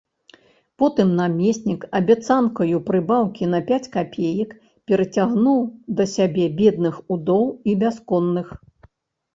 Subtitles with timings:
[0.83, 4.57] Потым намеснік абяцанкаю прыбаўкі на пяць капеек
[4.93, 5.61] перацягнуў
[6.01, 8.47] да сябе бедных удоў і бясконных.